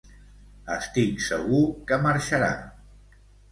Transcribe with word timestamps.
Estic 0.75 1.21
segur 1.27 1.61
que 1.93 2.01
marxarà. 2.09 2.51